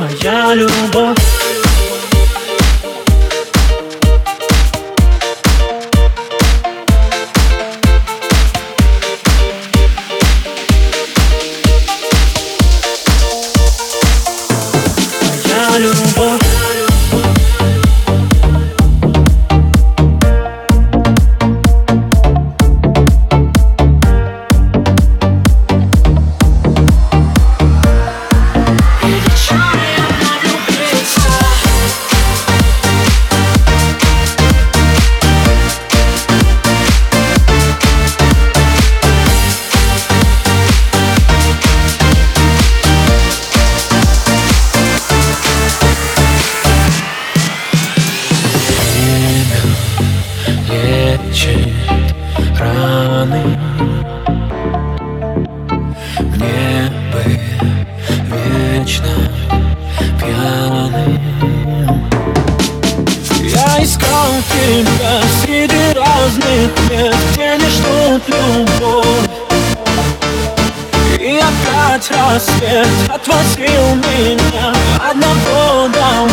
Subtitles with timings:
[0.00, 1.39] моя любовь
[51.30, 51.68] лечит
[52.58, 53.58] раны.
[56.18, 57.24] Мне бы
[58.26, 59.14] вечно
[60.18, 61.20] пьяным
[63.42, 69.30] Я искал тебя среди разных мест Где не ждут любовь.
[71.20, 76.29] И опять рассвет отвозил меня одного домой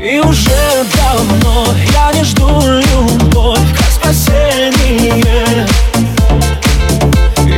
[0.00, 5.66] И уже давно я не жду любовь как спасение.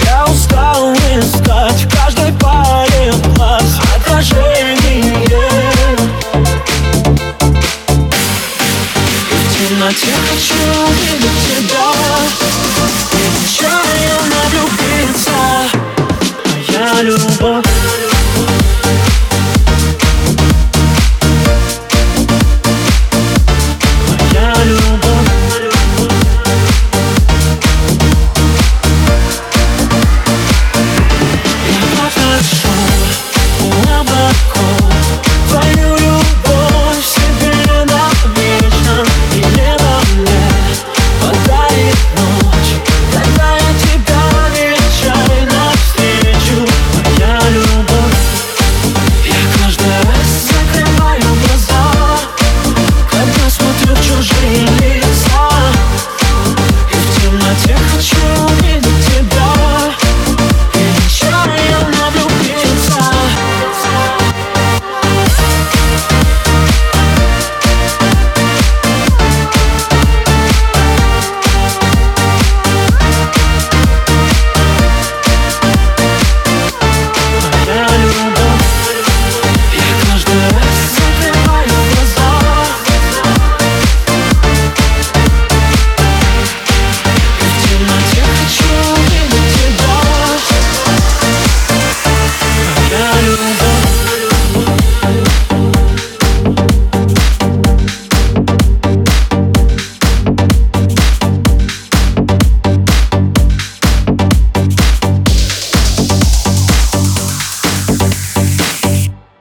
[0.02, 5.20] Я устал искать в каждой паре глаз отражение.
[9.28, 10.54] И в темноте хочу
[10.88, 11.92] увидеть тебя
[13.12, 15.68] И нечаянно влюбиться а
[16.46, 17.99] Моя любовь.